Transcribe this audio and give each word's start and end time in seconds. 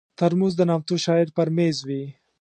ترموز 0.19 0.53
د 0.57 0.61
نامتو 0.69 0.95
شاعر 1.05 1.27
پر 1.37 1.47
مېز 1.55 1.77
وي. 1.87 2.03